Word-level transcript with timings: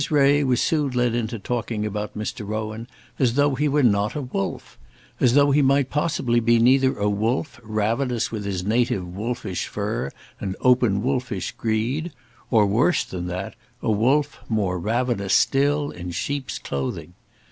Ray 0.09 0.43
was 0.43 0.59
soon 0.59 0.89
led 0.93 1.13
into 1.13 1.37
talking 1.37 1.85
about 1.85 2.17
Mr. 2.17 2.43
Rowan 2.43 2.87
as 3.19 3.35
though 3.35 3.53
he 3.53 3.67
were 3.67 3.83
not 3.83 4.15
a 4.15 4.21
wolf, 4.21 4.79
as 5.19 5.35
though 5.35 5.51
he 5.51 5.61
might 5.61 5.91
possibly 5.91 6.39
be 6.39 6.57
neither 6.57 6.97
a 6.97 7.07
wolf 7.07 7.59
ravenous 7.63 8.31
with 8.31 8.43
his 8.43 8.63
native 8.63 9.07
wolfish 9.15 9.67
fur 9.67 10.11
and 10.39 10.55
open 10.61 11.03
wolfish 11.03 11.51
greed; 11.51 12.11
or, 12.49 12.65
worse 12.65 13.03
than 13.03 13.27
that, 13.27 13.53
a 13.83 13.91
wolf, 13.91 14.39
more 14.49 14.79
ravenous 14.79 15.35
still, 15.35 15.91
in 15.91 16.09
sheep's 16.09 16.57
clothing. 16.57 17.13